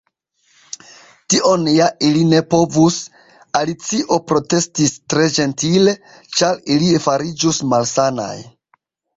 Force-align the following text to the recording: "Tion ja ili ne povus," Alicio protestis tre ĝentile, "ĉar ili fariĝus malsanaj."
"Tion 1.33 1.67
ja 1.71 1.89
ili 2.07 2.23
ne 2.29 2.39
povus," 2.53 2.97
Alicio 3.61 4.19
protestis 4.31 4.97
tre 5.15 5.29
ĝentile, 5.37 5.95
"ĉar 6.39 6.61
ili 6.79 6.91
fariĝus 7.09 7.61
malsanaj." 7.75 8.37